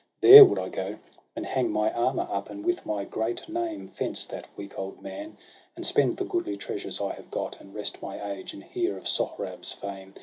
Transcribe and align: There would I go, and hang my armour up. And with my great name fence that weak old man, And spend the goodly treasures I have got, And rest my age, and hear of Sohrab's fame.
There 0.19 0.43
would 0.43 0.57
I 0.57 0.69
go, 0.69 0.97
and 1.35 1.45
hang 1.45 1.69
my 1.69 1.91
armour 1.93 2.27
up. 2.27 2.49
And 2.49 2.65
with 2.65 2.87
my 2.87 3.03
great 3.05 3.47
name 3.47 3.87
fence 3.87 4.25
that 4.25 4.47
weak 4.57 4.79
old 4.79 4.99
man, 5.03 5.37
And 5.75 5.85
spend 5.85 6.17
the 6.17 6.25
goodly 6.25 6.57
treasures 6.57 6.99
I 6.99 7.13
have 7.13 7.29
got, 7.29 7.61
And 7.61 7.75
rest 7.75 8.01
my 8.01 8.19
age, 8.33 8.51
and 8.55 8.63
hear 8.63 8.97
of 8.97 9.07
Sohrab's 9.07 9.73
fame. 9.73 10.15